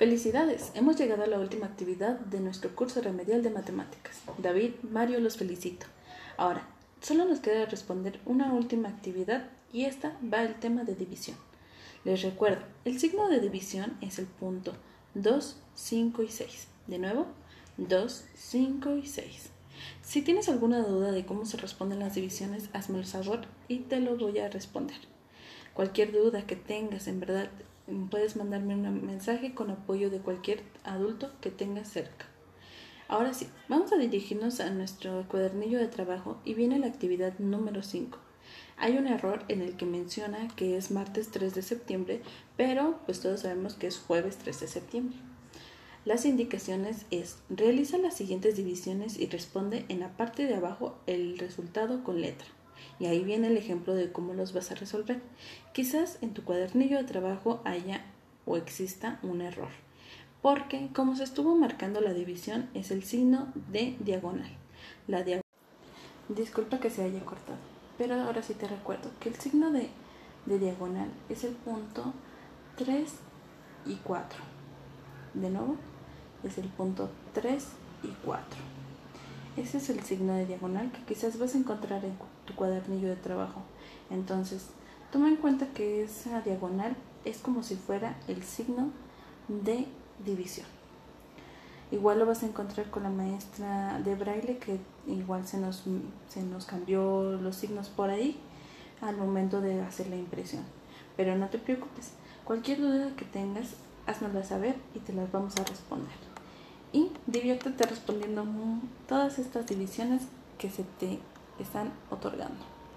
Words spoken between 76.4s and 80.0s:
es el punto 3 y 4. Ese es el